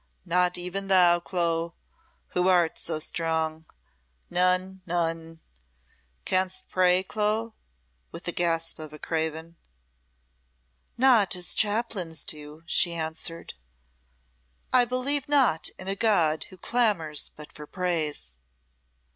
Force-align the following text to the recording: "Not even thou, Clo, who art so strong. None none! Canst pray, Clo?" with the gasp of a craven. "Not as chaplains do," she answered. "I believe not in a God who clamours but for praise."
"Not 0.25 0.57
even 0.57 0.87
thou, 0.87 1.19
Clo, 1.19 1.75
who 2.29 2.47
art 2.47 2.79
so 2.79 2.97
strong. 2.97 3.67
None 4.31 4.81
none! 4.87 5.41
Canst 6.25 6.67
pray, 6.69 7.03
Clo?" 7.03 7.53
with 8.11 8.23
the 8.23 8.31
gasp 8.31 8.79
of 8.79 8.93
a 8.93 8.97
craven. 8.97 9.57
"Not 10.97 11.35
as 11.35 11.53
chaplains 11.53 12.23
do," 12.23 12.63
she 12.65 12.95
answered. 12.95 13.53
"I 14.73 14.85
believe 14.85 15.29
not 15.29 15.69
in 15.77 15.87
a 15.87 15.95
God 15.95 16.45
who 16.45 16.57
clamours 16.57 17.29
but 17.35 17.53
for 17.53 17.67
praise." 17.67 18.35